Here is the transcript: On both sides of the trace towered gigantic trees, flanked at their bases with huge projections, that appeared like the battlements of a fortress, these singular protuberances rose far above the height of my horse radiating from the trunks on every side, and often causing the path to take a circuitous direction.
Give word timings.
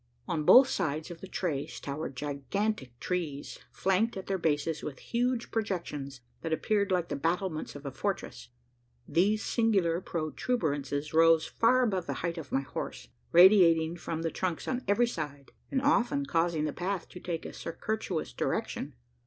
On 0.27 0.43
both 0.45 0.67
sides 0.67 1.11
of 1.11 1.21
the 1.21 1.27
trace 1.27 1.79
towered 1.79 2.15
gigantic 2.15 2.99
trees, 2.99 3.59
flanked 3.71 4.17
at 4.17 4.25
their 4.25 4.39
bases 4.39 4.81
with 4.81 4.97
huge 4.97 5.51
projections, 5.51 6.21
that 6.41 6.51
appeared 6.51 6.91
like 6.91 7.09
the 7.09 7.15
battlements 7.15 7.75
of 7.75 7.85
a 7.85 7.91
fortress, 7.91 8.49
these 9.07 9.43
singular 9.45 10.01
protuberances 10.01 11.13
rose 11.13 11.45
far 11.45 11.83
above 11.83 12.07
the 12.07 12.13
height 12.25 12.39
of 12.39 12.51
my 12.51 12.61
horse 12.61 13.09
radiating 13.31 13.95
from 13.95 14.23
the 14.23 14.31
trunks 14.31 14.67
on 14.67 14.83
every 14.87 15.05
side, 15.05 15.51
and 15.69 15.83
often 15.83 16.25
causing 16.25 16.65
the 16.65 16.73
path 16.73 17.07
to 17.09 17.19
take 17.19 17.45
a 17.45 17.53
circuitous 17.53 18.33
direction. 18.33 18.95